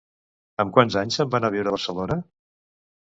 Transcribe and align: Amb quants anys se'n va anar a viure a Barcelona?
Amb 0.63 0.73
quants 0.77 0.97
anys 1.03 1.19
se'n 1.19 1.31
va 1.35 1.37
anar 1.41 1.53
a 1.53 1.57
viure 1.59 1.73
a 1.73 1.75
Barcelona? 1.79 2.21